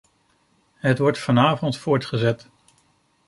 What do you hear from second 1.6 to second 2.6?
voortgezet.